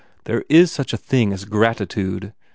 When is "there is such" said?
0.23-0.93